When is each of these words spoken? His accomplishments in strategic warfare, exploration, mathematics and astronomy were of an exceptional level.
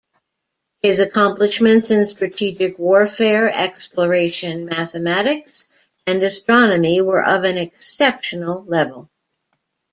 His 0.81 0.99
accomplishments 0.99 1.91
in 1.91 2.09
strategic 2.09 2.79
warfare, 2.79 3.51
exploration, 3.53 4.65
mathematics 4.65 5.67
and 6.07 6.23
astronomy 6.23 7.03
were 7.03 7.23
of 7.23 7.43
an 7.43 7.59
exceptional 7.59 8.63
level. 8.63 9.11